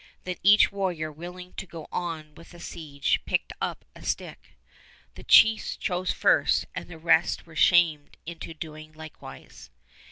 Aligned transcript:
Then 0.23 0.37
each 0.41 0.71
warrior 0.71 1.11
willing 1.11 1.53
to 1.57 1.67
go 1.67 1.87
on 1.91 2.33
with 2.33 2.49
the 2.53 2.59
siege 2.59 3.23
picked 3.25 3.53
up 3.61 3.85
a 3.95 4.01
stick. 4.01 4.57
The 5.13 5.23
chiefs 5.23 5.77
chose 5.77 6.11
first 6.11 6.65
and 6.73 6.89
the 6.89 6.97
rest 6.97 7.45
were 7.45 7.55
shamed 7.55 8.17
into 8.25 8.55
doing 8.55 8.93
likewise. 8.93 9.69